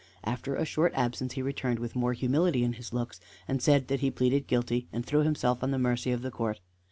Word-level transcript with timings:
After 0.23 0.55
a 0.55 0.65
short 0.65 0.93
absence 0.95 1.33
he 1.33 1.43
returned 1.43 1.77
with 1.77 1.95
more 1.95 2.13
humility 2.13 2.63
in 2.63 2.73
his 2.73 2.91
looks, 2.91 3.19
and 3.47 3.61
said 3.61 3.87
that 3.89 3.99
he 3.99 4.09
pleaded 4.09 4.47
guilty, 4.47 4.87
and 4.91 5.05
threw 5.05 5.19
himself 5.21 5.61
on 5.61 5.69
the 5.69 5.77
mercy 5.77 6.11
of 6.11 6.23
the 6.23 6.31
court. 6.31 6.59